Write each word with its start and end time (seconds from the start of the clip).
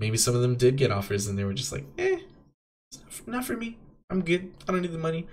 maybe 0.00 0.16
some 0.16 0.34
of 0.34 0.40
them 0.40 0.56
did 0.56 0.76
get 0.76 0.90
offers 0.90 1.26
and 1.26 1.38
they 1.38 1.44
were 1.44 1.52
just 1.52 1.72
like, 1.72 1.84
eh, 1.98 2.18
not 3.26 3.44
for 3.44 3.54
me. 3.54 3.76
I'm 4.08 4.22
good. 4.22 4.50
I 4.66 4.72
don't 4.72 4.80
need 4.80 4.92
the 4.92 4.98
money. 4.98 5.28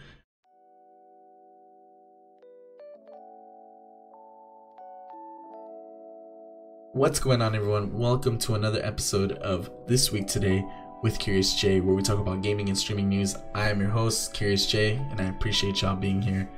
What's 6.92 7.20
going 7.20 7.42
on, 7.42 7.56
everyone? 7.56 7.98
Welcome 7.98 8.38
to 8.40 8.56
another 8.56 8.84
episode 8.84 9.34
of 9.34 9.72
This 9.88 10.12
Week 10.12 10.28
Today 10.28 10.66
with 11.02 11.18
Curious 11.18 11.56
J, 11.56 11.80
where 11.80 11.96
we 11.96 12.02
talk 12.02 12.20
about 12.20 12.42
gaming 12.42 12.68
and 12.68 12.78
streaming 12.78 13.08
news. 13.08 13.38
I 13.56 13.70
am 13.70 13.80
your 13.80 13.90
host, 13.90 14.34
Curious 14.34 14.66
J, 14.66 14.96
and 15.12 15.22
I 15.22 15.26
appreciate 15.26 15.82
y'all 15.82 15.96
being 15.96 16.22
here. 16.22 16.50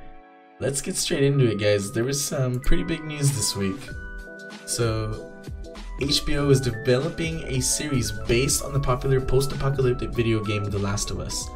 Let's 0.58 0.80
get 0.80 0.96
straight 0.96 1.22
into 1.22 1.48
it, 1.48 1.60
guys. 1.60 1.92
There 1.92 2.04
was 2.04 2.22
some 2.22 2.58
pretty 2.58 2.82
big 2.82 3.04
news 3.04 3.30
this 3.30 3.54
week. 3.54 3.80
So, 4.66 5.32
HBO 6.00 6.50
is 6.50 6.62
developing 6.62 7.42
a 7.44 7.60
series 7.60 8.10
based 8.10 8.64
on 8.64 8.72
the 8.72 8.80
popular 8.80 9.20
post 9.20 9.52
apocalyptic 9.52 10.08
video 10.10 10.42
game 10.42 10.64
The 10.64 10.78
Last 10.78 11.10
of 11.10 11.20
Us. 11.20 11.46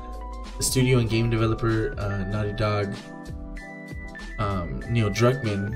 The 0.59 0.63
studio 0.63 0.99
and 0.99 1.09
game 1.09 1.31
developer 1.31 1.99
uh, 1.99 2.25
Naughty 2.25 2.53
Dog, 2.53 2.95
um, 4.39 4.85
Neil 4.91 5.09
Druckmann, 5.09 5.75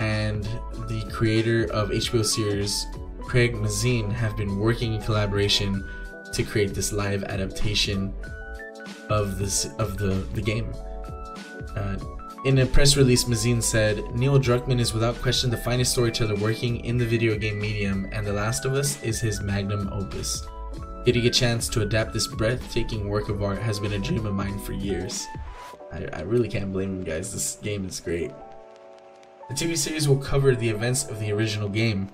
and 0.00 0.42
the 0.88 1.08
creator 1.12 1.70
of 1.72 1.90
HBO 1.90 2.24
series 2.24 2.86
Craig 3.20 3.54
Mazin 3.54 4.10
have 4.10 4.36
been 4.36 4.58
working 4.58 4.94
in 4.94 5.02
collaboration 5.02 5.88
to 6.32 6.42
create 6.42 6.74
this 6.74 6.92
live 6.92 7.22
adaptation 7.22 8.12
of 9.10 9.38
this 9.38 9.66
of 9.78 9.96
the 9.96 10.26
the 10.34 10.42
game. 10.42 10.72
Uh, 11.76 11.96
in 12.44 12.58
a 12.58 12.66
press 12.66 12.96
release, 12.96 13.26
Mazin 13.26 13.60
said, 13.60 14.14
Neil 14.14 14.38
Druckmann 14.38 14.78
is 14.78 14.92
without 14.92 15.20
question 15.20 15.50
the 15.50 15.56
finest 15.56 15.92
storyteller 15.92 16.36
working 16.36 16.84
in 16.84 16.98
the 16.98 17.04
video 17.04 17.36
game 17.36 17.60
medium, 17.60 18.08
and 18.12 18.26
The 18.26 18.32
Last 18.32 18.64
of 18.64 18.74
Us 18.74 19.02
is 19.02 19.20
his 19.20 19.40
magnum 19.40 19.88
opus. 19.92 20.46
Getting 21.04 21.26
a 21.26 21.30
chance 21.30 21.68
to 21.68 21.82
adapt 21.82 22.12
this 22.12 22.26
breathtaking 22.26 23.08
work 23.08 23.28
of 23.28 23.42
art 23.42 23.58
has 23.58 23.80
been 23.80 23.94
a 23.94 23.98
dream 23.98 24.26
of 24.26 24.34
mine 24.34 24.58
for 24.60 24.72
years. 24.72 25.26
I, 25.92 26.06
I 26.12 26.20
really 26.22 26.48
can't 26.48 26.72
blame 26.72 26.98
him, 26.98 27.04
guys. 27.04 27.32
This 27.32 27.56
game 27.56 27.86
is 27.86 28.00
great. 28.00 28.32
The 29.48 29.54
TV 29.54 29.76
series 29.76 30.08
will 30.08 30.16
cover 30.16 30.54
the 30.54 30.68
events 30.68 31.08
of 31.08 31.20
the 31.20 31.32
original 31.32 31.68
game. 31.68 32.08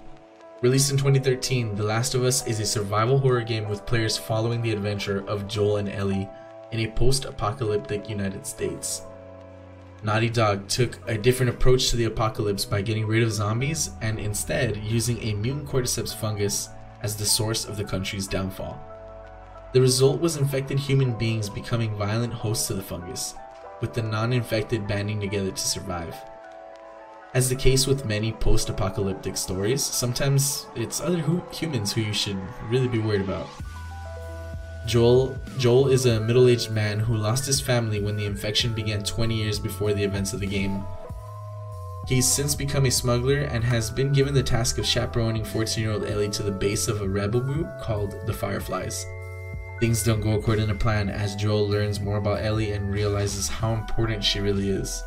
Released 0.61 0.91
in 0.91 0.97
2013, 0.97 1.75
The 1.75 1.83
Last 1.83 2.15
of 2.15 2.23
Us 2.23 2.47
is 2.47 2.61
a 2.61 2.67
survival 2.67 3.19
horror 3.19 3.43
game 3.43 3.69
with 3.69 3.85
players 3.85 4.17
following 4.17 4.63
the 4.63 4.73
adventure 4.73 5.27
of 5.27 5.49
Joel 5.49 5.79
and 5.79 5.89
Ellie 5.89 6.29
in 6.71 6.81
a 6.81 6.93
post 6.93 7.25
apocalyptic 7.25 8.09
United 8.09 8.47
States. 8.47 9.03
Naughty 10.05 10.29
Dog 10.29 10.67
took 10.67 10.99
a 11.09 11.17
different 11.17 11.51
approach 11.51 11.91
to 11.91 11.97
the 11.97 12.07
apocalypse 12.07 12.65
by 12.65 12.83
getting 12.83 13.07
rid 13.07 13.23
of 13.23 13.31
zombies 13.31 13.91
and 14.01 14.19
instead 14.19 14.77
using 14.79 15.23
a 15.23 15.35
mutant 15.35 15.69
cordyceps 15.69 16.15
fungus 16.15 16.71
as 17.03 17.15
the 17.15 17.25
source 17.25 17.65
of 17.65 17.77
the 17.77 17.85
country's 17.85 18.27
downfall. 18.27 18.81
The 19.73 19.81
result 19.81 20.21
was 20.21 20.37
infected 20.37 20.79
human 20.79 21.17
beings 21.17 21.49
becoming 21.49 21.97
violent 21.97 22.33
hosts 22.33 22.67
to 22.67 22.75
the 22.75 22.83
fungus, 22.83 23.35
with 23.81 23.95
the 23.95 24.03
non 24.03 24.33
infected 24.33 24.89
banding 24.89 25.21
together 25.21 25.53
to 25.53 25.57
survive. 25.57 26.17
As 27.33 27.49
the 27.49 27.57
case 27.57 27.87
with 27.87 28.05
many 28.05 28.33
post 28.33 28.69
apocalyptic 28.69 29.37
stories, 29.37 29.85
sometimes 29.85 30.67
it's 30.75 31.01
other 31.01 31.19
hu- 31.19 31.45
humans 31.53 31.93
who 31.93 32.01
you 32.01 32.13
should 32.13 32.37
really 32.69 32.89
be 32.89 32.99
worried 32.99 33.23
about. 33.23 33.47
Joel 34.87 35.37
Joel 35.59 35.89
is 35.89 36.07
a 36.07 36.21
middle-aged 36.21 36.71
man 36.71 36.99
who 36.99 37.17
lost 37.17 37.47
his 37.47 37.61
family 37.61 38.01
when 38.01 38.17
the 38.17 38.27
infection 38.27 38.75
began 38.75 39.05
20 39.05 39.35
years 39.35 39.59
before 39.59 39.93
the 39.93 40.03
events 40.03 40.33
of 40.33 40.41
the 40.41 40.47
game. 40.47 40.85
He's 42.09 42.27
since 42.27 42.57
become 42.57 42.87
a 42.87 42.91
smuggler 42.91 43.43
and 43.43 43.63
has 43.63 43.91
been 43.91 44.13
given 44.13 44.35
the 44.35 44.43
task 44.43 44.79
of 44.79 44.85
chaperoning 44.85 45.45
14-year-old 45.45 46.05
Ellie 46.05 46.31
to 46.31 46.43
the 46.43 46.51
base 46.51 46.89
of 46.89 47.01
a 47.01 47.09
rebel 47.09 47.41
group 47.41 47.69
called 47.81 48.17
the 48.27 48.33
Fireflies. 48.33 49.07
Things 49.79 50.03
don't 50.03 50.21
go 50.21 50.33
according 50.33 50.67
to 50.67 50.75
plan 50.75 51.09
as 51.09 51.37
Joel 51.37 51.69
learns 51.69 52.01
more 52.01 52.17
about 52.17 52.43
Ellie 52.43 52.73
and 52.73 52.93
realizes 52.93 53.49
how 53.49 53.75
important 53.75 54.25
she 54.25 54.41
really 54.41 54.69
is. 54.69 55.05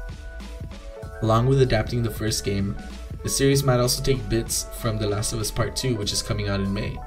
Along 1.21 1.47
with 1.47 1.61
adapting 1.61 2.01
the 2.01 2.09
first 2.09 2.45
game, 2.45 2.77
the 3.23 3.29
series 3.29 3.63
might 3.63 3.79
also 3.79 4.01
take 4.03 4.29
bits 4.29 4.67
from 4.79 4.97
The 4.97 5.07
Last 5.07 5.33
of 5.33 5.39
Us 5.39 5.51
Part 5.51 5.75
2, 5.75 5.95
which 5.95 6.13
is 6.13 6.21
coming 6.21 6.47
out 6.47 6.59
in 6.59 6.73
May. 6.73 6.97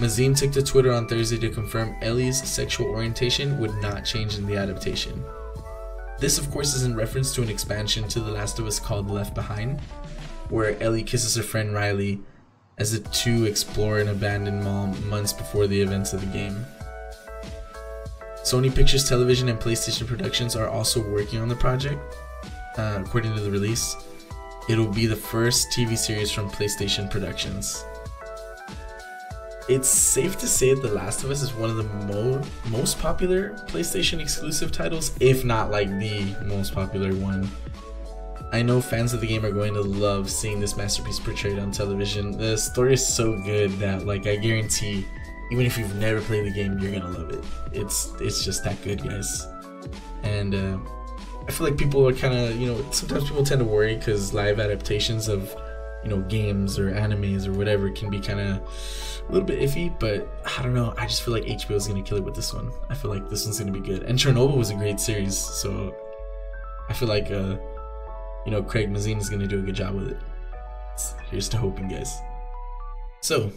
Mazin 0.00 0.32
took 0.32 0.52
to 0.52 0.62
Twitter 0.62 0.92
on 0.92 1.08
Thursday 1.08 1.38
to 1.38 1.50
confirm 1.50 1.96
Ellie's 2.02 2.40
sexual 2.48 2.86
orientation 2.86 3.58
would 3.58 3.74
not 3.78 4.04
change 4.04 4.38
in 4.38 4.46
the 4.46 4.56
adaptation. 4.56 5.24
This, 6.20 6.38
of 6.38 6.48
course, 6.52 6.74
is 6.74 6.84
in 6.84 6.94
reference 6.94 7.34
to 7.34 7.42
an 7.42 7.48
expansion 7.48 8.06
to 8.08 8.20
The 8.20 8.30
Last 8.30 8.60
of 8.60 8.66
Us 8.66 8.78
called 8.78 9.10
Left 9.10 9.34
Behind, 9.34 9.80
where 10.50 10.80
Ellie 10.80 11.02
kisses 11.02 11.34
her 11.34 11.42
friend 11.42 11.74
Riley 11.74 12.20
as 12.78 12.92
the 12.92 13.08
two 13.10 13.44
explore 13.46 13.98
an 13.98 14.08
abandoned 14.08 14.62
mall 14.62 14.86
months 15.08 15.32
before 15.32 15.66
the 15.66 15.80
events 15.80 16.12
of 16.12 16.20
the 16.20 16.26
game. 16.28 16.64
Sony 18.44 18.72
Pictures 18.72 19.08
Television 19.08 19.48
and 19.48 19.58
PlayStation 19.58 20.06
Productions 20.06 20.54
are 20.54 20.68
also 20.68 21.02
working 21.10 21.40
on 21.40 21.48
the 21.48 21.56
project. 21.56 22.00
Uh, 22.76 23.02
according 23.04 23.34
to 23.34 23.40
the 23.40 23.50
release, 23.50 23.96
it'll 24.68 24.86
be 24.86 25.06
the 25.06 25.16
first 25.16 25.70
TV 25.72 25.98
series 25.98 26.30
from 26.30 26.48
PlayStation 26.48 27.10
Productions 27.10 27.84
it's 29.68 29.88
safe 29.88 30.38
to 30.38 30.46
say 30.46 30.74
that 30.74 30.80
The 30.80 30.94
Last 30.94 31.24
of 31.24 31.30
Us 31.30 31.42
is 31.42 31.52
one 31.54 31.70
of 31.70 31.76
the 31.76 31.82
mo- 31.82 32.42
most 32.68 32.98
popular 32.98 33.50
PlayStation 33.68 34.20
exclusive 34.20 34.72
titles, 34.72 35.16
if 35.20 35.44
not 35.44 35.70
like 35.70 35.88
the 35.98 36.34
most 36.44 36.74
popular 36.74 37.14
one. 37.14 37.48
I 38.50 38.62
know 38.62 38.80
fans 38.80 39.12
of 39.12 39.20
the 39.20 39.26
game 39.26 39.44
are 39.44 39.52
going 39.52 39.74
to 39.74 39.82
love 39.82 40.30
seeing 40.30 40.58
this 40.58 40.76
masterpiece 40.76 41.18
portrayed 41.18 41.58
on 41.58 41.70
television. 41.70 42.32
The 42.32 42.56
story 42.56 42.94
is 42.94 43.06
so 43.06 43.38
good 43.42 43.72
that 43.78 44.06
like 44.06 44.26
I 44.26 44.36
guarantee 44.36 45.06
even 45.50 45.64
if 45.64 45.78
you've 45.78 45.94
never 45.96 46.20
played 46.20 46.46
the 46.46 46.50
game, 46.50 46.78
you're 46.78 46.92
gonna 46.92 47.18
love 47.18 47.30
it. 47.30 47.44
It's 47.72 48.12
it's 48.20 48.44
just 48.44 48.64
that 48.64 48.82
good, 48.82 49.02
guys. 49.02 49.46
And 50.22 50.54
uh, 50.54 50.78
I 51.46 51.52
feel 51.52 51.66
like 51.66 51.78
people 51.78 52.06
are 52.06 52.12
kind 52.12 52.34
of 52.34 52.56
you 52.56 52.66
know 52.66 52.90
sometimes 52.90 53.24
people 53.24 53.44
tend 53.44 53.60
to 53.60 53.64
worry 53.64 53.96
because 53.96 54.34
live 54.34 54.60
adaptations 54.60 55.28
of 55.28 55.54
you 56.04 56.10
know 56.10 56.20
games 56.22 56.78
or 56.78 56.92
animes 56.92 57.46
or 57.46 57.52
whatever 57.52 57.90
can 57.90 58.10
be 58.10 58.20
kind 58.20 58.40
of 58.40 59.17
a 59.28 59.32
little 59.32 59.46
bit 59.46 59.60
iffy, 59.60 59.96
but 59.98 60.26
I 60.56 60.62
don't 60.62 60.74
know. 60.74 60.94
I 60.96 61.06
just 61.06 61.22
feel 61.22 61.34
like 61.34 61.44
HBO 61.44 61.72
is 61.72 61.86
gonna 61.86 62.02
kill 62.02 62.18
it 62.18 62.24
with 62.24 62.34
this 62.34 62.54
one. 62.54 62.70
I 62.88 62.94
feel 62.94 63.10
like 63.10 63.28
this 63.28 63.44
one's 63.44 63.58
gonna 63.58 63.72
be 63.72 63.80
good. 63.80 64.04
And 64.04 64.18
Chernobyl 64.18 64.56
was 64.56 64.70
a 64.70 64.74
great 64.74 64.98
series, 64.98 65.36
so 65.36 65.94
I 66.88 66.92
feel 66.94 67.08
like 67.08 67.30
uh, 67.30 67.56
you 68.46 68.52
know 68.52 68.62
Craig 68.62 68.90
Mazin 68.90 69.18
is 69.18 69.28
gonna 69.28 69.46
do 69.46 69.58
a 69.58 69.62
good 69.62 69.74
job 69.74 69.94
with 69.94 70.08
it. 70.08 70.18
Here's 71.30 71.48
to 71.50 71.58
hoping, 71.58 71.88
guys. 71.88 72.18
So, 73.20 73.52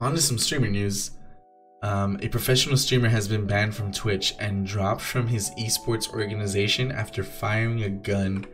on 0.00 0.12
to 0.12 0.20
some 0.20 0.38
streamer 0.38 0.68
news. 0.68 1.12
Um, 1.82 2.18
a 2.20 2.28
professional 2.28 2.76
streamer 2.76 3.08
has 3.08 3.26
been 3.26 3.46
banned 3.46 3.74
from 3.74 3.90
Twitch 3.90 4.34
and 4.38 4.66
dropped 4.66 5.00
from 5.00 5.26
his 5.26 5.50
esports 5.52 6.12
organization 6.12 6.92
after 6.92 7.24
firing 7.24 7.84
a 7.84 7.88
gun 7.88 8.44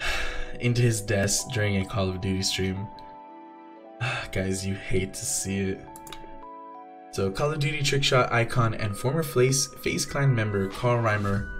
into 0.60 0.82
his 0.82 1.00
desk 1.00 1.46
during 1.52 1.76
a 1.76 1.86
Call 1.86 2.08
of 2.08 2.20
Duty 2.20 2.42
stream. 2.42 2.88
Guys, 4.32 4.66
you 4.66 4.74
hate 4.74 5.12
to 5.12 5.26
see 5.26 5.58
it. 5.58 5.80
So, 7.10 7.30
Call 7.30 7.52
of 7.52 7.58
Duty 7.58 7.80
trickshot 7.80 8.32
icon 8.32 8.72
and 8.72 8.96
former 8.96 9.22
Face, 9.22 9.66
FaZe 9.82 10.06
Clan 10.06 10.34
member 10.34 10.68
Carl 10.68 11.02
Reimer 11.02 11.50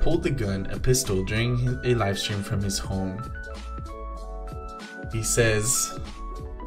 pulled 0.00 0.22
the 0.22 0.30
gun, 0.30 0.66
a 0.70 0.78
pistol, 0.80 1.22
during 1.22 1.54
a 1.68 1.94
livestream 1.94 2.42
from 2.42 2.62
his 2.62 2.78
home. 2.78 3.22
He 5.12 5.22
says, 5.22 5.98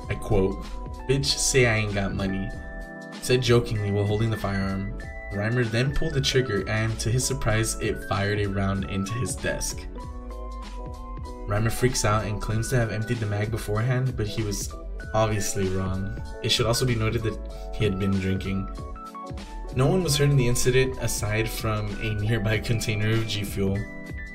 I 0.10 0.14
quote, 0.14 0.64
Bitch, 1.10 1.26
say 1.26 1.66
I 1.66 1.78
ain't 1.78 1.96
got 1.96 2.14
money, 2.14 2.48
said 3.24 3.42
jokingly 3.42 3.90
while 3.90 4.06
holding 4.06 4.30
the 4.30 4.38
firearm. 4.38 5.00
Reimer 5.34 5.66
then 5.66 5.96
pulled 5.96 6.14
the 6.14 6.22
trigger 6.22 6.68
and, 6.70 7.00
to 7.00 7.10
his 7.10 7.26
surprise, 7.26 7.80
it 7.82 8.04
fired 8.04 8.40
a 8.40 8.46
round 8.46 8.86
into 8.92 9.14
his 9.14 9.36
desk. 9.36 9.80
Reimer 11.48 11.72
freaks 11.72 12.06
out 12.06 12.26
and 12.26 12.40
claims 12.40 12.70
to 12.70 12.76
have 12.76 12.92
emptied 12.92 13.20
the 13.20 13.26
mag 13.26 13.50
beforehand, 13.50 14.16
but 14.16 14.28
he 14.28 14.44
was 14.44 14.72
obviously 15.14 15.68
wrong. 15.70 16.22
It 16.44 16.50
should 16.50 16.66
also 16.66 16.86
be 16.86 16.96
noted 16.96 17.24
that 17.24 17.38
he 17.74 17.84
had 17.84 18.00
been 18.00 18.12
drinking. 18.12 18.68
No 19.76 19.88
one 19.88 20.04
was 20.04 20.18
hurt 20.18 20.30
in 20.30 20.38
the 20.38 20.48
incident 20.48 20.98
aside 21.02 21.48
from 21.50 21.90
a 22.02 22.16
nearby 22.16 22.58
container 22.58 23.12
of 23.12 23.28
G 23.28 23.44
Fuel, 23.44 23.78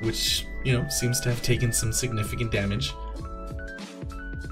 which, 0.01 0.45
you 0.63 0.73
know, 0.73 0.87
seems 0.89 1.19
to 1.21 1.29
have 1.29 1.41
taken 1.41 1.73
some 1.73 1.91
significant 1.91 2.51
damage. 2.51 2.93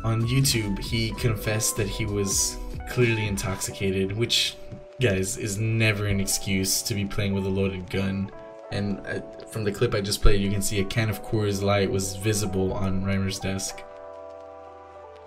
On 0.03 0.21
YouTube, 0.23 0.79
he 0.79 1.11
confessed 1.13 1.77
that 1.77 1.87
he 1.87 2.05
was 2.05 2.57
clearly 2.89 3.27
intoxicated, 3.27 4.11
which, 4.11 4.57
guys, 4.99 5.37
is 5.37 5.57
never 5.57 6.07
an 6.07 6.19
excuse 6.19 6.81
to 6.81 6.93
be 6.93 7.05
playing 7.05 7.33
with 7.33 7.45
a 7.45 7.49
loaded 7.49 7.89
gun. 7.89 8.29
And 8.71 8.99
uh, 9.07 9.21
from 9.47 9.63
the 9.63 9.71
clip 9.71 9.93
I 9.93 10.01
just 10.01 10.21
played, 10.21 10.41
you 10.41 10.51
can 10.51 10.61
see 10.61 10.81
a 10.81 10.85
can 10.85 11.09
of 11.09 11.23
Coors 11.23 11.61
Light 11.61 11.89
was 11.89 12.17
visible 12.17 12.73
on 12.73 13.03
Reimer's 13.03 13.39
desk. 13.39 13.81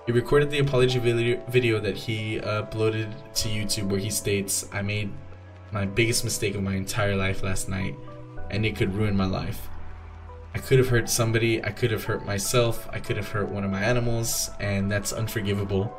He 0.06 0.12
recorded 0.12 0.50
the 0.50 0.60
apology 0.60 1.00
video 1.00 1.80
that 1.80 1.96
he 1.96 2.38
uploaded 2.38 3.12
to 3.34 3.48
YouTube 3.48 3.88
where 3.88 3.98
he 3.98 4.10
states, 4.10 4.68
I 4.72 4.80
made 4.80 5.12
my 5.72 5.84
biggest 5.84 6.22
mistake 6.22 6.54
of 6.54 6.62
my 6.62 6.76
entire 6.76 7.16
life 7.16 7.42
last 7.42 7.68
night, 7.68 7.96
and 8.48 8.64
it 8.64 8.76
could 8.76 8.94
ruin 8.94 9.16
my 9.16 9.26
life. 9.26 9.68
I 10.54 10.58
could 10.58 10.78
have 10.78 10.88
hurt 10.88 11.10
somebody, 11.10 11.62
I 11.64 11.70
could 11.70 11.90
have 11.90 12.04
hurt 12.04 12.24
myself, 12.24 12.88
I 12.92 13.00
could 13.00 13.16
have 13.16 13.28
hurt 13.28 13.48
one 13.48 13.64
of 13.64 13.72
my 13.72 13.82
animals, 13.82 14.48
and 14.60 14.88
that's 14.88 15.12
unforgivable. 15.12 15.92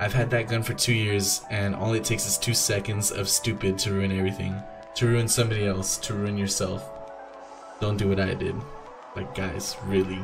I've 0.00 0.14
had 0.14 0.30
that 0.30 0.48
gun 0.48 0.62
for 0.62 0.72
two 0.72 0.94
years, 0.94 1.42
and 1.50 1.74
all 1.74 1.92
it 1.92 2.04
takes 2.04 2.26
is 2.26 2.38
two 2.38 2.54
seconds 2.54 3.10
of 3.10 3.28
stupid 3.28 3.78
to 3.80 3.92
ruin 3.92 4.12
everything. 4.12 4.54
To 4.94 5.06
ruin 5.08 5.28
somebody 5.28 5.66
else, 5.66 5.98
to 5.98 6.14
ruin 6.14 6.38
yourself. 6.38 6.90
Don't 7.80 7.98
do 7.98 8.08
what 8.08 8.18
I 8.18 8.32
did. 8.32 8.56
Like, 9.14 9.34
guys, 9.34 9.76
really 9.84 10.20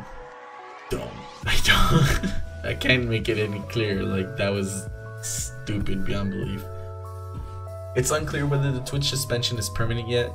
don't. 0.88 1.10
I 1.46 1.58
don't. 1.62 2.32
I 2.64 2.74
can't 2.74 3.08
make 3.08 3.28
it 3.28 3.38
any 3.38 3.60
clearer. 3.68 4.02
Like, 4.02 4.36
that 4.36 4.50
was 4.50 4.88
stupid 5.22 6.04
beyond 6.04 6.30
belief. 6.30 6.62
It's 7.94 8.10
unclear 8.10 8.46
whether 8.46 8.72
the 8.72 8.80
Twitch 8.80 9.04
suspension 9.04 9.58
is 9.58 9.68
permanent 9.68 10.08
yet, 10.08 10.32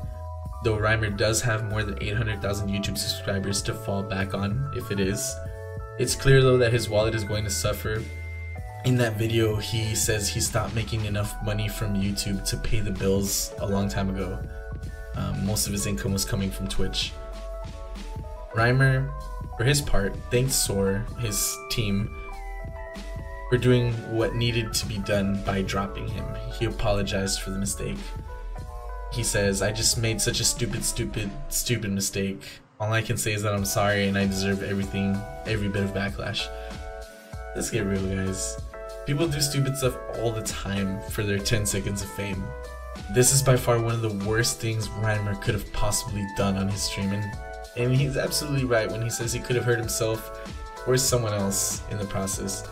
though 0.64 0.78
Reimer 0.78 1.16
does 1.16 1.42
have 1.42 1.70
more 1.70 1.84
than 1.84 2.02
800,000 2.02 2.70
YouTube 2.70 2.98
subscribers 2.98 3.62
to 3.64 3.74
fall 3.74 4.04
back 4.04 4.34
on 4.34 4.72
if 4.76 4.92
it 4.92 5.00
is. 5.00 5.36
It's 5.98 6.16
clear 6.16 6.44
though 6.44 6.58
that 6.58 6.72
his 6.72 6.90
wallet 6.90 7.16
is 7.16 7.24
going 7.24 7.44
to 7.46 7.50
suffer. 7.50 8.04
In 8.86 8.96
that 8.98 9.18
video, 9.18 9.56
he 9.56 9.96
says 9.96 10.30
he 10.30 10.40
stopped 10.40 10.76
making 10.76 11.06
enough 11.06 11.34
money 11.44 11.68
from 11.68 11.96
YouTube 11.96 12.48
to 12.50 12.58
pay 12.58 12.80
the 12.80 12.92
bills 12.92 13.54
a 13.60 13.68
long 13.68 13.90
time 13.90 14.10
ago. 14.10 14.38
Um, 15.16 15.44
most 15.46 15.66
of 15.66 15.74
his 15.74 15.88
income 15.88 16.14
was 16.14 16.24
coming 16.24 16.52
from 16.52 16.68
Twitch. 16.68 17.12
Reimer, 18.54 19.12
for 19.58 19.64
his 19.64 19.82
part, 19.82 20.16
thanked 20.30 20.52
SoaR, 20.52 21.06
his 21.20 21.58
team, 21.70 22.16
for 23.50 23.58
doing 23.58 23.94
what 24.16 24.36
needed 24.36 24.74
to 24.74 24.86
be 24.86 25.00
done 25.00 25.42
by 25.44 25.62
dropping 25.62 26.08
him. 26.08 26.26
He 26.60 26.66
apologized 26.66 27.42
for 27.42 27.50
the 27.50 27.58
mistake. 27.58 27.98
He 29.12 29.24
says, 29.24 29.62
I 29.62 29.72
just 29.72 29.98
made 29.98 30.22
such 30.22 30.40
a 30.40 30.44
stupid, 30.44 30.84
stupid, 30.84 31.32
stupid 31.50 31.92
mistake. 31.92 32.44
All 32.80 32.92
I 32.92 33.02
can 33.02 33.18
say 33.18 33.34
is 33.34 33.42
that 33.44 33.54
I'm 33.54 33.66
sorry 33.66 34.08
and 34.08 34.18
I 34.18 34.28
deserve 34.28 34.62
everything, 34.64 35.18
every 35.46 35.70
bit 35.70 35.84
of 35.84 35.94
backlash. 35.94 36.48
Let's 37.56 37.72
get 37.72 37.86
real, 37.86 38.04
guys. 38.04 38.62
People 39.08 39.28
do 39.28 39.40
stupid 39.40 39.78
stuff 39.78 39.98
all 40.20 40.32
the 40.32 40.44
time 40.44 41.02
for 41.10 41.24
their 41.24 41.40
10 41.40 41.66
seconds 41.66 42.02
of 42.02 42.12
fame. 42.12 42.44
This 43.14 43.34
is 43.34 43.42
by 43.42 43.56
far 43.56 43.82
one 43.82 43.96
of 43.96 44.02
the 44.02 44.26
worst 44.28 44.60
things 44.60 44.90
Reimer 44.90 45.42
could 45.42 45.54
have 45.54 45.72
possibly 45.72 46.26
done 46.36 46.58
on 46.58 46.68
his 46.68 46.82
stream, 46.82 47.14
and, 47.14 47.24
and 47.78 47.96
he's 47.96 48.18
absolutely 48.18 48.66
right 48.66 48.90
when 48.90 49.02
he 49.02 49.10
says 49.10 49.32
he 49.32 49.40
could 49.40 49.56
have 49.56 49.66
hurt 49.66 49.80
himself 49.80 50.50
or 50.88 50.98
someone 50.98 51.34
else 51.34 51.82
in 51.92 51.98
the 51.98 52.06
process. 52.06 52.68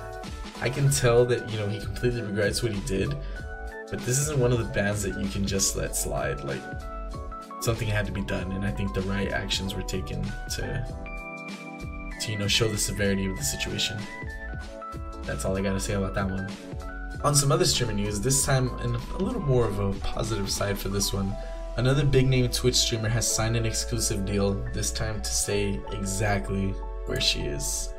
I 0.62 0.70
can 0.70 0.90
tell 0.90 1.26
that, 1.26 1.50
you 1.50 1.60
know, 1.60 1.68
he 1.68 1.80
completely 1.80 2.22
regrets 2.22 2.64
what 2.64 2.72
he 2.72 2.80
did, 2.82 3.16
but 3.90 4.00
this 4.00 4.18
isn't 4.20 4.40
one 4.40 4.52
of 4.52 4.58
the 4.58 4.74
bands 4.74 5.04
that 5.04 5.20
you 5.20 5.28
can 5.30 5.46
just 5.46 5.76
let 5.76 5.96
slide. 5.96 6.44
Like, 6.44 6.62
something 7.62 7.88
had 7.88 8.06
to 8.06 8.12
be 8.12 8.22
done, 8.22 8.52
and 8.54 8.66
I 8.66 8.72
think 8.72 8.94
the 8.94 9.02
right 9.02 9.32
actions 9.32 9.76
were 9.76 9.82
taken 9.84 10.24
to, 10.24 10.86
to 12.22 12.32
you 12.32 12.38
know, 12.38 12.48
show 12.48 12.68
the 12.68 12.78
severity 12.78 13.26
of 13.26 13.38
the 13.38 13.44
situation. 13.44 13.98
That's 15.24 15.46
all 15.46 15.58
I 15.58 15.62
gotta 15.62 15.80
say 15.80 15.94
about 15.94 16.14
that 16.16 16.30
one. 16.30 16.50
On 17.24 17.36
some 17.36 17.52
other 17.52 17.66
streaming 17.66 17.98
news, 17.98 18.22
this 18.22 18.46
time 18.46 18.70
in 18.80 18.96
a 18.96 19.18
little 19.18 19.42
more 19.42 19.66
of 19.66 19.80
a 19.80 19.92
positive 20.00 20.50
side 20.50 20.78
for 20.78 20.90
this 20.90 21.12
one, 21.12 21.36
another 21.78 22.06
big 22.06 22.28
name 22.28 22.50
Twitch 22.50 22.76
streamer 22.76 23.10
has 23.10 23.30
signed 23.30 23.56
an 23.56 23.66
exclusive 23.66 24.26
deal, 24.26 24.54
this 24.74 24.92
time 24.92 25.22
to 25.22 25.30
say 25.30 25.80
exactly 25.92 26.74
where 27.06 27.22
she 27.22 27.42
is. 27.42 27.94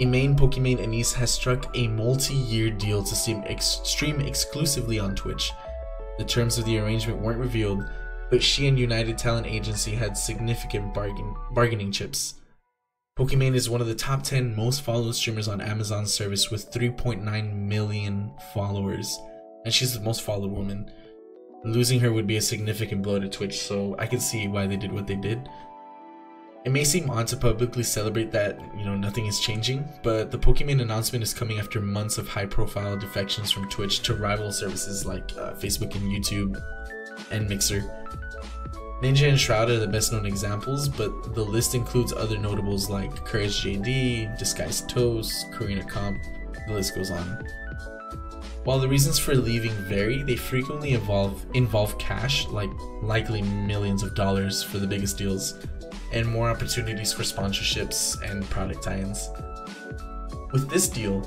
Imane 0.00 0.36
Pokimane 0.36 0.80
Anys 0.80 1.12
has 1.12 1.30
struck 1.30 1.76
a 1.76 1.86
multi-year 1.88 2.70
deal 2.70 3.02
to 3.02 3.14
stream, 3.14 3.42
ex 3.46 3.80
stream 3.84 4.20
exclusively 4.20 4.98
on 4.98 5.14
Twitch. 5.14 5.52
The 6.18 6.24
terms 6.24 6.56
of 6.58 6.64
the 6.64 6.78
arrangement 6.78 7.20
weren't 7.20 7.38
revealed, 7.38 7.84
but 8.30 8.42
she 8.42 8.66
and 8.66 8.78
United 8.78 9.18
Talent 9.18 9.46
Agency 9.46 9.92
had 9.92 10.16
significant 10.16 10.94
bargain 10.94 11.34
bargaining 11.52 11.92
chips. 11.92 12.34
Pokimane 13.18 13.54
is 13.54 13.68
one 13.68 13.82
of 13.82 13.86
the 13.86 13.94
top 13.94 14.22
10 14.22 14.56
most 14.56 14.80
followed 14.80 15.14
streamers 15.14 15.48
on 15.48 15.60
Amazon's 15.60 16.14
service 16.14 16.50
with 16.50 16.72
3.9 16.72 17.54
million 17.54 18.32
followers, 18.54 19.18
and 19.66 19.74
she's 19.74 19.92
the 19.92 20.00
most 20.00 20.22
followed 20.22 20.50
woman. 20.50 20.90
Losing 21.62 22.00
her 22.00 22.12
would 22.12 22.26
be 22.26 22.36
a 22.36 22.40
significant 22.40 23.02
blow 23.02 23.18
to 23.18 23.28
Twitch, 23.28 23.60
so 23.60 23.94
I 23.98 24.06
can 24.06 24.20
see 24.20 24.48
why 24.48 24.66
they 24.66 24.76
did 24.76 24.92
what 24.92 25.06
they 25.06 25.14
did. 25.14 25.48
It 26.64 26.72
may 26.72 26.84
seem 26.84 27.10
odd 27.10 27.26
to 27.28 27.36
publicly 27.36 27.82
celebrate 27.82 28.30
that, 28.32 28.60
you 28.76 28.84
know, 28.84 28.94
nothing 28.94 29.26
is 29.26 29.40
changing, 29.40 29.88
but 30.02 30.30
the 30.30 30.38
Pokimane 30.38 30.82
announcement 30.82 31.22
is 31.22 31.32
coming 31.32 31.58
after 31.58 31.80
months 31.80 32.18
of 32.18 32.28
high-profile 32.28 32.98
defections 32.98 33.50
from 33.50 33.68
Twitch 33.70 34.00
to 34.00 34.14
rival 34.14 34.52
services 34.52 35.06
like 35.06 35.30
uh, 35.38 35.52
Facebook 35.54 35.94
and 35.94 36.02
YouTube 36.02 36.62
and 37.30 37.48
Mixer. 37.48 37.80
Ninja 39.02 39.30
and 39.30 39.40
Shroud 39.40 39.70
are 39.70 39.78
the 39.78 39.86
best 39.86 40.12
known 40.12 40.26
examples, 40.26 40.86
but 40.86 41.34
the 41.34 41.42
list 41.42 41.74
includes 41.74 42.12
other 42.12 42.36
notables 42.36 42.90
like 42.90 43.10
CouRageJD, 43.24 44.38
Disguised 44.38 44.90
Toast, 44.90 45.50
Corinna 45.52 45.84
Kopf, 45.84 46.22
the 46.66 46.74
list 46.74 46.94
goes 46.94 47.10
on. 47.10 47.46
While 48.64 48.78
the 48.78 48.88
reasons 48.88 49.18
for 49.18 49.34
leaving 49.34 49.72
vary, 49.88 50.22
they 50.22 50.36
frequently 50.36 50.92
involve, 50.92 51.44
involve 51.54 51.96
cash, 51.98 52.46
like 52.48 52.70
likely 53.00 53.40
millions 53.40 54.02
of 54.02 54.14
dollars 54.14 54.62
for 54.62 54.78
the 54.78 54.86
biggest 54.86 55.16
deals, 55.16 55.66
and 56.12 56.28
more 56.28 56.50
opportunities 56.50 57.10
for 57.10 57.22
sponsorships 57.22 58.20
and 58.22 58.44
product 58.50 58.82
tie-ins. 58.82 59.30
With 60.52 60.68
this 60.68 60.88
deal, 60.88 61.22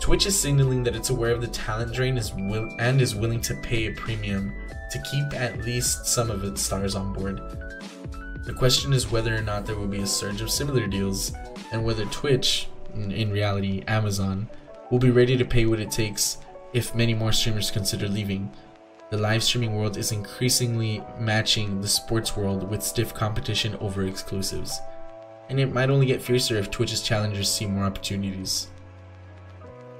Twitch 0.00 0.26
is 0.26 0.38
signaling 0.38 0.82
that 0.82 0.96
it's 0.96 1.10
aware 1.10 1.30
of 1.30 1.40
the 1.40 1.46
talent 1.46 1.92
drain 1.92 2.18
is 2.18 2.32
will- 2.34 2.74
and 2.80 3.00
is 3.00 3.14
willing 3.14 3.40
to 3.42 3.54
pay 3.54 3.86
a 3.86 3.92
premium 3.92 4.52
to 4.90 4.98
keep 5.10 5.32
at 5.32 5.64
least 5.64 6.06
some 6.06 6.28
of 6.28 6.42
its 6.42 6.60
stars 6.60 6.96
on 6.96 7.12
board. 7.12 7.40
The 8.44 8.52
question 8.52 8.92
is 8.92 9.12
whether 9.12 9.34
or 9.34 9.42
not 9.42 9.64
there 9.64 9.76
will 9.76 9.86
be 9.86 10.02
a 10.02 10.06
surge 10.06 10.40
of 10.40 10.50
similar 10.50 10.88
deals, 10.88 11.32
and 11.70 11.84
whether 11.84 12.04
Twitch, 12.06 12.68
in 12.94 13.30
reality 13.30 13.84
Amazon, 13.86 14.48
will 14.90 14.98
be 14.98 15.10
ready 15.10 15.36
to 15.36 15.44
pay 15.44 15.66
what 15.66 15.80
it 15.80 15.90
takes 15.92 16.38
if 16.74 16.94
many 16.94 17.14
more 17.14 17.32
streamers 17.32 17.70
consider 17.70 18.08
leaving. 18.08 18.50
The 19.10 19.16
live 19.16 19.44
streaming 19.44 19.76
world 19.76 19.96
is 19.96 20.10
increasingly 20.10 21.02
matching 21.18 21.80
the 21.80 21.88
sports 21.88 22.36
world 22.36 22.68
with 22.68 22.82
stiff 22.82 23.14
competition 23.14 23.76
over 23.76 24.04
exclusives, 24.04 24.80
and 25.48 25.60
it 25.60 25.72
might 25.72 25.88
only 25.88 26.06
get 26.06 26.20
fiercer 26.20 26.56
if 26.56 26.70
Twitch's 26.70 27.00
challengers 27.00 27.50
see 27.50 27.64
more 27.64 27.84
opportunities. 27.84 28.66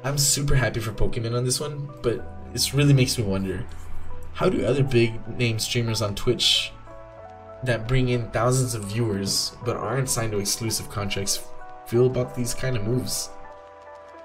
I'm 0.02 0.18
super 0.18 0.56
happy 0.56 0.80
for 0.80 0.92
Pokimane 0.92 1.36
on 1.36 1.44
this 1.44 1.60
one, 1.60 1.88
but 2.02 2.52
this 2.52 2.74
really 2.74 2.92
makes 2.92 3.16
me 3.16 3.24
wonder 3.24 3.64
how 4.34 4.48
do 4.48 4.66
other 4.66 4.82
big 4.82 5.26
name 5.38 5.60
streamers 5.60 6.02
on 6.02 6.16
Twitch 6.16 6.72
that 7.62 7.86
bring 7.86 8.08
in 8.08 8.30
thousands 8.30 8.74
of 8.74 8.84
viewers 8.84 9.52
but 9.64 9.76
aren't 9.76 10.10
signed 10.10 10.32
to 10.32 10.40
exclusive 10.40 10.90
contracts 10.90 11.46
feel 11.86 12.06
about 12.06 12.34
these 12.34 12.52
kind 12.52 12.76
of 12.76 12.84
moves? 12.84 13.30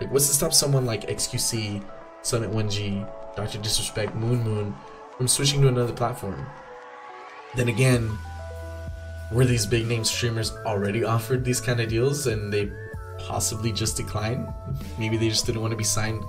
Like, 0.02 0.12
what's 0.12 0.28
to 0.28 0.34
stop 0.34 0.54
someone 0.54 0.86
like 0.86 1.07
XQC, 1.07 1.84
Summit 2.30 2.52
1G, 2.52 3.36
Dr. 3.36 3.58
Disrespect, 3.58 4.14
Moon 4.14 4.44
Moon 4.44 4.76
from 5.18 5.28
switching 5.28 5.64
to 5.64 5.68
another 5.68 5.92
platform? 5.92 6.45
Then 7.56 7.69
again, 7.69 8.16
were 9.31 9.45
these 9.45 9.66
big 9.66 9.88
name 9.88 10.04
streamers 10.04 10.52
already 10.64 11.04
offered 11.04 11.44
these 11.44 11.59
kind 11.59 11.80
of 11.80 11.90
deals 11.90 12.28
and 12.28 12.54
they 12.54 12.71
possibly 13.18 13.71
just 13.71 13.98
declined? 13.98 14.48
Maybe 15.00 15.18
they 15.18 15.28
just 15.28 15.48
didn't 15.48 15.62
want 15.62 15.71
to 15.71 15.78
be 15.78 15.83
signed 15.83 16.24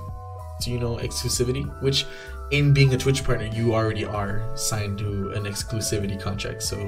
to, 0.62 0.70
you 0.70 0.78
know, 0.78 0.96
exclusivity, 0.96 1.68
which 1.82 2.06
in 2.50 2.72
being 2.72 2.94
a 2.94 2.96
Twitch 2.96 3.22
partner, 3.22 3.44
you 3.52 3.74
already 3.74 4.06
are 4.06 4.42
signed 4.56 4.96
to 5.00 5.32
an 5.32 5.44
exclusivity 5.44 6.18
contract. 6.18 6.62
So 6.62 6.78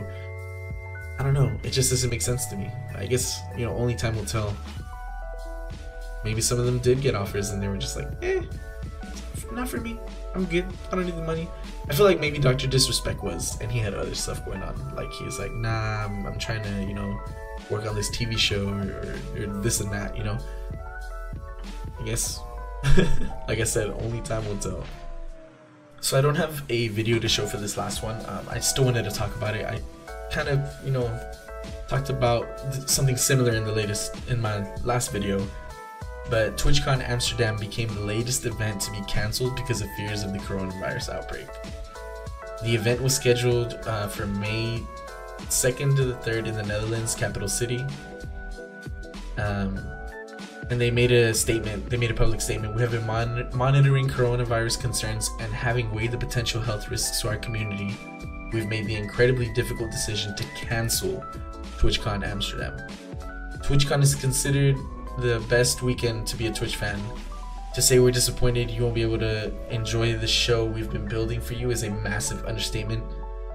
I 1.18 1.22
don't 1.22 1.34
know. 1.34 1.52
It 1.62 1.70
just 1.70 1.90
doesn't 1.90 2.08
make 2.08 2.22
sense 2.22 2.46
to 2.46 2.56
me. 2.56 2.70
I 2.96 3.04
guess, 3.04 3.42
you 3.58 3.66
know, 3.66 3.74
only 3.76 3.94
time 3.94 4.16
will 4.16 4.24
tell. 4.24 4.56
Maybe 6.24 6.40
some 6.40 6.58
of 6.58 6.64
them 6.64 6.78
did 6.78 7.02
get 7.02 7.14
offers 7.14 7.50
and 7.50 7.62
they 7.62 7.68
were 7.68 7.76
just 7.76 7.94
like, 7.94 8.08
eh, 8.22 8.40
not 9.54 9.68
for 9.68 9.78
me. 9.78 9.98
I'm 10.34 10.44
good. 10.46 10.66
I 10.90 10.96
don't 10.96 11.06
need 11.06 11.16
the 11.16 11.22
money. 11.22 11.48
I 11.88 11.94
feel 11.94 12.06
like 12.06 12.20
maybe 12.20 12.38
Dr. 12.38 12.66
Disrespect 12.66 13.22
was, 13.22 13.60
and 13.60 13.70
he 13.70 13.78
had 13.78 13.94
other 13.94 14.14
stuff 14.14 14.44
going 14.44 14.62
on. 14.62 14.94
Like 14.94 15.10
he 15.12 15.24
was 15.24 15.38
like, 15.38 15.52
nah, 15.52 16.04
I'm, 16.04 16.26
I'm 16.26 16.38
trying 16.38 16.62
to, 16.62 16.84
you 16.84 16.94
know, 16.94 17.20
work 17.70 17.86
on 17.86 17.94
this 17.94 18.10
TV 18.10 18.38
show 18.38 18.68
or, 18.68 18.80
or, 19.40 19.46
this 19.62 19.80
and 19.80 19.92
that, 19.92 20.16
you 20.16 20.24
know. 20.24 20.38
I 22.00 22.04
guess, 22.04 22.40
like 23.48 23.60
I 23.60 23.64
said, 23.64 23.90
only 23.90 24.20
time 24.22 24.46
will 24.46 24.58
tell. 24.58 24.84
So 26.00 26.18
I 26.18 26.20
don't 26.20 26.34
have 26.34 26.62
a 26.68 26.88
video 26.88 27.18
to 27.20 27.28
show 27.28 27.46
for 27.46 27.58
this 27.58 27.76
last 27.76 28.02
one. 28.02 28.16
Um, 28.26 28.46
I 28.50 28.58
still 28.58 28.84
wanted 28.84 29.04
to 29.04 29.10
talk 29.10 29.34
about 29.36 29.54
it. 29.54 29.66
I 29.66 29.80
kind 30.32 30.48
of, 30.48 30.68
you 30.84 30.90
know, 30.90 31.08
talked 31.88 32.10
about 32.10 32.46
something 32.88 33.16
similar 33.16 33.52
in 33.52 33.64
the 33.64 33.72
latest, 33.72 34.16
in 34.28 34.40
my 34.40 34.66
last 34.82 35.12
video. 35.12 35.46
But 36.32 36.56
TwitchCon 36.56 37.06
Amsterdam 37.06 37.58
became 37.58 37.88
the 37.94 38.00
latest 38.00 38.46
event 38.46 38.80
to 38.80 38.90
be 38.90 39.02
cancelled 39.06 39.54
because 39.54 39.82
of 39.82 39.90
fears 39.98 40.22
of 40.22 40.32
the 40.32 40.38
coronavirus 40.38 41.10
outbreak. 41.10 41.46
The 42.62 42.74
event 42.74 43.02
was 43.02 43.14
scheduled 43.14 43.74
uh, 43.84 44.08
for 44.08 44.24
May 44.24 44.82
2nd 45.40 45.94
to 45.96 46.06
the 46.06 46.14
3rd 46.14 46.46
in 46.46 46.54
the 46.54 46.62
Netherlands, 46.62 47.14
capital 47.14 47.48
city. 47.48 47.84
Um, 49.36 49.78
and 50.70 50.80
they 50.80 50.90
made 50.90 51.12
a 51.12 51.34
statement, 51.34 51.90
they 51.90 51.98
made 51.98 52.10
a 52.10 52.14
public 52.14 52.40
statement. 52.40 52.74
We 52.74 52.80
have 52.80 52.92
been 52.92 53.06
mon- 53.06 53.50
monitoring 53.52 54.08
coronavirus 54.08 54.80
concerns 54.80 55.28
and 55.38 55.52
having 55.52 55.92
weighed 55.92 56.12
the 56.12 56.18
potential 56.18 56.62
health 56.62 56.90
risks 56.90 57.20
to 57.20 57.28
our 57.28 57.36
community, 57.36 57.94
we've 58.54 58.68
made 58.68 58.86
the 58.86 58.94
incredibly 58.94 59.52
difficult 59.52 59.90
decision 59.90 60.34
to 60.36 60.44
cancel 60.54 61.22
TwitchCon 61.76 62.26
Amsterdam. 62.26 62.78
TwitchCon 63.58 64.02
is 64.02 64.14
considered 64.14 64.78
the 65.18 65.44
best 65.48 65.82
weekend 65.82 66.26
to 66.28 66.36
be 66.36 66.46
a 66.46 66.52
Twitch 66.52 66.76
fan. 66.76 67.00
To 67.74 67.82
say 67.82 67.98
we're 67.98 68.10
disappointed 68.10 68.70
you 68.70 68.82
won't 68.82 68.94
be 68.94 69.02
able 69.02 69.18
to 69.18 69.52
enjoy 69.70 70.16
the 70.16 70.26
show 70.26 70.64
we've 70.64 70.90
been 70.90 71.08
building 71.08 71.40
for 71.40 71.54
you 71.54 71.70
is 71.70 71.82
a 71.82 71.90
massive 71.90 72.44
understatement, 72.44 73.02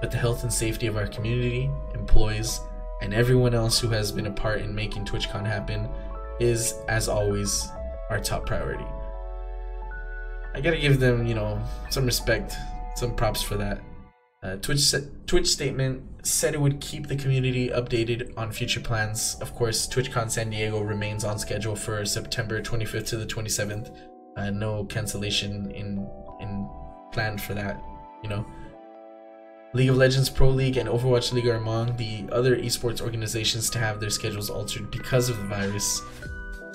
but 0.00 0.10
the 0.10 0.16
health 0.16 0.42
and 0.42 0.52
safety 0.52 0.86
of 0.86 0.96
our 0.96 1.06
community, 1.06 1.70
employees, 1.94 2.60
and 3.00 3.14
everyone 3.14 3.54
else 3.54 3.78
who 3.78 3.88
has 3.88 4.10
been 4.10 4.26
a 4.26 4.30
part 4.30 4.60
in 4.60 4.74
making 4.74 5.04
TwitchCon 5.04 5.46
happen 5.46 5.88
is, 6.40 6.74
as 6.88 7.08
always, 7.08 7.68
our 8.10 8.18
top 8.18 8.46
priority. 8.46 8.86
I 10.54 10.60
gotta 10.60 10.78
give 10.78 10.98
them, 10.98 11.26
you 11.26 11.34
know, 11.34 11.60
some 11.90 12.04
respect, 12.04 12.56
some 12.96 13.14
props 13.14 13.42
for 13.42 13.56
that. 13.56 13.80
Uh, 14.40 14.54
Twitch 14.56 14.94
Twitch 15.26 15.48
statement 15.48 16.00
said 16.22 16.54
it 16.54 16.60
would 16.60 16.80
keep 16.80 17.08
the 17.08 17.16
community 17.16 17.70
updated 17.70 18.32
on 18.36 18.52
future 18.52 18.78
plans. 18.78 19.36
Of 19.40 19.52
course, 19.52 19.88
TwitchCon 19.88 20.30
San 20.30 20.50
Diego 20.50 20.80
remains 20.80 21.24
on 21.24 21.40
schedule 21.40 21.74
for 21.74 22.04
September 22.04 22.62
25th 22.62 23.06
to 23.08 23.16
the 23.16 23.26
27th. 23.26 23.96
Uh, 24.36 24.50
no 24.50 24.84
cancellation 24.84 25.72
in 25.72 26.08
in 26.40 26.70
planned 27.10 27.42
for 27.42 27.54
that. 27.54 27.82
You 28.22 28.28
know, 28.28 28.46
League 29.74 29.88
of 29.88 29.96
Legends 29.96 30.30
Pro 30.30 30.50
League 30.50 30.76
and 30.76 30.88
Overwatch 30.88 31.32
League 31.32 31.48
are 31.48 31.56
among 31.56 31.96
the 31.96 32.24
other 32.30 32.56
esports 32.56 33.00
organizations 33.00 33.68
to 33.70 33.80
have 33.80 33.98
their 33.98 34.10
schedules 34.10 34.50
altered 34.50 34.88
because 34.92 35.28
of 35.28 35.38
the 35.38 35.44
virus. 35.46 36.00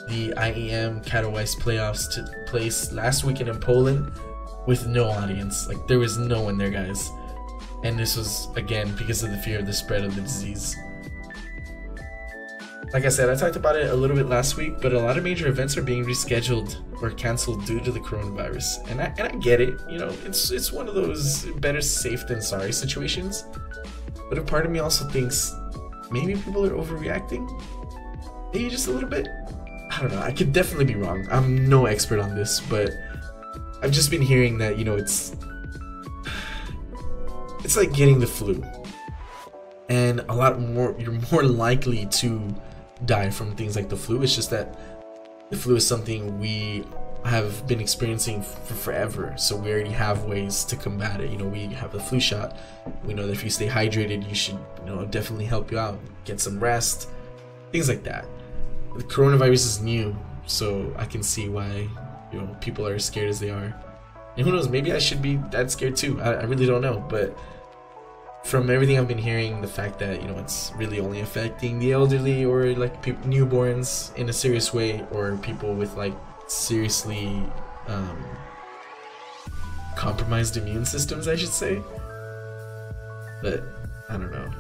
The 0.10 0.34
IEM 0.36 1.06
Katowice 1.06 1.56
playoffs 1.56 2.14
took 2.14 2.46
place 2.46 2.92
last 2.92 3.24
weekend 3.24 3.48
in 3.48 3.58
Poland 3.58 4.12
with 4.68 4.86
no 4.86 5.06
audience. 5.06 5.66
Like 5.70 5.88
there 5.88 6.00
was 6.00 6.18
no 6.18 6.42
one 6.42 6.58
there, 6.58 6.70
guys 6.70 7.10
and 7.84 8.00
this 8.00 8.16
was 8.16 8.48
again 8.56 8.96
because 8.96 9.24
of 9.24 9.32
the 9.32 9.38
fear 9.38 9.60
of 9.60 9.66
the 9.66 9.74
spread 9.74 10.04
of 10.04 10.16
the 10.16 10.22
disease. 10.22 10.76
Like 12.94 13.06
I 13.06 13.10
said, 13.10 13.30
I 13.30 13.36
talked 13.36 13.56
about 13.56 13.76
it 13.76 13.90
a 13.90 13.96
little 13.96 14.16
bit 14.16 14.28
last 14.28 14.56
week, 14.56 14.80
but 14.80 14.94
a 14.94 15.00
lot 15.00 15.18
of 15.18 15.24
major 15.24 15.48
events 15.48 15.76
are 15.78 15.82
being 15.82 16.06
rescheduled 16.06 17.02
or 17.02 17.10
canceled 17.10 17.66
due 17.66 17.80
to 17.80 17.92
the 17.92 18.00
coronavirus, 18.00 18.88
and 18.90 19.02
I 19.02 19.06
and 19.18 19.28
I 19.28 19.36
get 19.38 19.60
it. 19.60 19.74
You 19.90 19.98
know, 19.98 20.16
it's 20.26 20.52
it's 20.52 20.72
one 20.72 20.88
of 20.88 20.94
those 20.94 21.46
better 21.58 21.82
safe 21.82 22.28
than 22.28 22.42
sorry 22.42 22.72
situations. 22.72 23.46
But 24.30 24.38
a 24.38 24.44
part 24.44 24.66
of 24.66 24.72
me 24.72 24.80
also 24.80 25.08
thinks 25.10 25.56
maybe 26.12 26.36
people 26.36 26.66
are 26.66 26.72
overreacting, 26.72 27.50
maybe 28.54 28.70
just 28.70 28.88
a 28.88 28.92
little 28.92 29.10
bit. 29.10 29.28
I 29.92 30.00
don't 30.00 30.12
know. 30.12 30.22
I 30.22 30.32
could 30.32 30.54
definitely 30.54 30.86
be 30.86 30.96
wrong. 30.96 31.28
I'm 31.32 31.68
no 31.68 31.88
expert 31.88 32.20
on 32.20 32.36
this, 32.36 32.60
but 32.60 32.92
I've 33.82 33.92
just 33.92 34.12
been 34.12 34.22
hearing 34.22 34.58
that 34.60 34.78
you 34.78 34.86
know 34.86 34.96
it's 34.96 35.36
it's 37.64 37.78
like 37.78 37.94
getting 37.94 38.20
the 38.20 38.28
flu. 38.28 38.64
And 39.90 40.22
a 40.22 40.34
lot 40.34 40.60
more 40.60 40.96
you're 41.00 41.20
more 41.32 41.44
likely 41.66 42.06
to 42.08 42.56
die 43.06 43.30
from 43.30 43.56
things 43.56 43.76
like 43.76 43.90
the 43.90 43.98
flu. 43.98 44.22
It's 44.22 44.36
just 44.36 44.50
that 44.52 44.78
the 45.50 45.58
flu 45.58 45.76
is 45.76 45.86
something 45.86 46.40
we 46.40 46.84
have 47.26 47.66
been 47.68 47.80
experiencing 47.80 48.42
for 48.42 48.74
forever. 48.74 49.34
So 49.38 49.56
we 49.56 49.72
already 49.72 49.92
have 49.92 50.26
ways 50.26 50.64
to 50.66 50.76
combat 50.76 51.22
it. 51.22 51.32
You 51.32 51.38
know, 51.38 51.48
we 51.48 51.68
have 51.68 51.92
the 51.92 52.00
flu 52.00 52.20
shot. 52.20 52.58
We 53.06 53.14
know 53.14 53.28
that 53.28 53.34
if 53.34 53.44
you 53.44 53.50
stay 53.50 53.68
hydrated, 53.68 54.28
you 54.28 54.36
should, 54.36 54.60
you 54.80 54.88
know, 54.88 55.06
definitely 55.06 55.46
help 55.46 55.72
you 55.72 55.80
out. 55.80 56.00
Get 56.26 56.40
some 56.40 56.60
rest. 56.60 57.10
Things 57.72 57.88
like 57.88 58.04
that. 58.04 58.26
The 58.98 59.04
coronavirus 59.04 59.54
is 59.66 59.82
new, 59.82 60.16
so 60.46 60.94
I 60.98 61.06
can 61.06 61.24
see 61.24 61.50
why, 61.50 61.88
you 62.32 62.42
know, 62.42 62.56
people 62.62 62.86
are 62.86 62.96
as 62.96 63.06
scared 63.06 63.30
as 63.30 63.40
they 63.40 63.50
are. 63.50 63.74
And 64.36 64.46
who 64.46 64.52
knows, 64.52 64.70
maybe 64.70 64.92
I 64.92 65.00
should 65.00 65.22
be 65.22 65.38
that 65.52 65.72
scared 65.72 65.96
too. 65.96 66.22
I, 66.22 66.34
I 66.34 66.44
really 66.44 66.66
don't 66.66 66.82
know. 66.82 67.04
But 67.08 67.38
from 68.44 68.70
everything 68.70 68.98
I've 68.98 69.08
been 69.08 69.18
hearing, 69.18 69.62
the 69.62 69.68
fact 69.68 70.00
that 70.00 70.22
you 70.22 70.28
know 70.28 70.38
it's 70.38 70.72
really 70.76 71.00
only 71.00 71.22
affecting 71.22 71.80
the 71.80 71.94
elderly 71.94 72.44
or 72.46 72.74
like 72.76 73.04
newborns 73.24 74.16
in 74.16 74.30
a 74.30 74.34
serious 74.34 74.74
way, 74.74 75.06
or 75.12 75.38
people 75.38 75.74
with 75.74 75.96
like 75.96 76.14
seriously 76.48 77.44
um, 77.88 78.26
compromised 79.96 80.58
immune 80.58 80.86
systems, 80.86 81.28
I 81.28 81.36
should 81.36 81.50
say. 81.50 81.82
But 83.42 83.64
I 84.10 84.18
don't 84.18 84.32
know. 84.32 84.52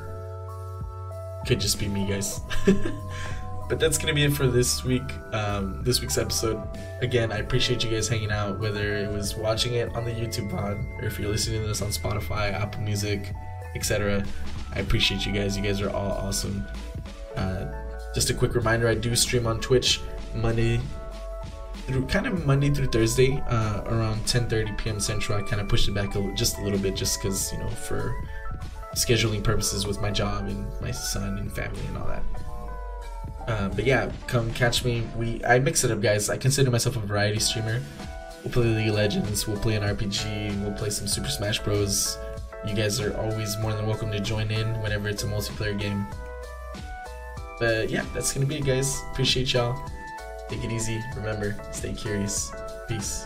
Could 1.47 1.59
just 1.59 1.79
be 1.79 1.87
me, 1.87 2.07
guys. 2.07 2.39
but 3.69 3.79
that's 3.79 3.97
gonna 3.97 4.13
be 4.13 4.23
it 4.23 4.33
for 4.33 4.47
this 4.47 4.83
week. 4.83 5.03
Um, 5.31 5.83
this 5.83 6.01
week's 6.01 6.17
episode. 6.17 6.61
Again, 7.01 7.31
I 7.31 7.37
appreciate 7.37 7.83
you 7.83 7.89
guys 7.89 8.07
hanging 8.07 8.31
out, 8.31 8.59
whether 8.59 8.95
it 8.95 9.11
was 9.11 9.35
watching 9.35 9.73
it 9.75 9.93
on 9.95 10.05
the 10.05 10.11
YouTube 10.11 10.49
pod 10.49 10.77
or 10.99 11.05
if 11.05 11.19
you're 11.19 11.29
listening 11.29 11.61
to 11.61 11.67
this 11.67 11.81
on 11.81 11.89
Spotify, 11.89 12.53
Apple 12.53 12.81
Music 12.81 13.33
etc. 13.75 14.23
I 14.75 14.79
appreciate 14.79 15.25
you 15.25 15.31
guys. 15.31 15.57
You 15.57 15.63
guys 15.63 15.81
are 15.81 15.89
all 15.89 16.11
awesome. 16.11 16.65
Uh, 17.35 17.65
just 18.13 18.29
a 18.29 18.33
quick 18.33 18.55
reminder: 18.55 18.87
I 18.87 18.95
do 18.95 19.15
stream 19.15 19.47
on 19.47 19.59
Twitch 19.59 20.01
Monday 20.35 20.79
through 21.87 22.05
kind 22.07 22.25
of 22.27 22.45
Monday 22.45 22.69
through 22.69 22.87
Thursday 22.87 23.41
uh, 23.47 23.81
around 23.85 24.21
10:30 24.25 24.77
p.m. 24.77 24.99
Central. 24.99 25.37
I 25.37 25.41
kind 25.41 25.61
of 25.61 25.67
pushed 25.67 25.87
it 25.87 25.93
back 25.93 26.15
a, 26.15 26.33
just 26.33 26.57
a 26.59 26.61
little 26.61 26.79
bit, 26.79 26.95
just 26.95 27.21
because 27.21 27.51
you 27.51 27.59
know 27.59 27.69
for 27.69 28.15
scheduling 28.95 29.43
purposes 29.43 29.87
with 29.87 29.99
my 30.01 30.11
job 30.11 30.45
and 30.45 30.67
my 30.79 30.91
son 30.91 31.37
and 31.39 31.51
family 31.51 31.85
and 31.87 31.97
all 31.97 32.07
that. 32.07 32.23
Uh, 33.47 33.69
but 33.69 33.85
yeah, 33.85 34.11
come 34.27 34.53
catch 34.53 34.85
me. 34.85 35.03
We 35.17 35.43
I 35.45 35.59
mix 35.59 35.83
it 35.83 35.91
up, 35.91 36.01
guys. 36.01 36.29
I 36.29 36.37
consider 36.37 36.71
myself 36.71 36.95
a 36.95 36.99
variety 36.99 37.39
streamer. 37.39 37.81
We'll 38.43 38.51
play 38.51 38.63
League 38.65 38.89
of 38.89 38.95
Legends. 38.95 39.47
We'll 39.47 39.59
play 39.59 39.75
an 39.75 39.83
RPG. 39.83 40.61
We'll 40.61 40.73
play 40.73 40.89
some 40.89 41.07
Super 41.07 41.29
Smash 41.29 41.59
Bros. 41.59 42.17
You 42.65 42.73
guys 42.73 42.99
are 42.99 43.15
always 43.17 43.57
more 43.57 43.73
than 43.73 43.85
welcome 43.85 44.11
to 44.11 44.19
join 44.19 44.49
in 44.51 44.81
whenever 44.81 45.09
it's 45.09 45.23
a 45.23 45.27
multiplayer 45.27 45.77
game. 45.77 46.07
But 47.59 47.89
yeah, 47.89 48.05
that's 48.13 48.33
gonna 48.33 48.45
be 48.45 48.57
it, 48.57 48.65
guys. 48.65 49.01
Appreciate 49.11 49.53
y'all. 49.53 49.77
Take 50.49 50.63
it 50.63 50.71
easy. 50.71 51.01
Remember, 51.15 51.55
stay 51.71 51.93
curious. 51.93 52.51
Peace. 52.87 53.25